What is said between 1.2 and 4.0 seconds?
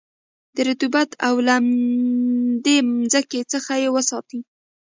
او لمدې مځکې څخه یې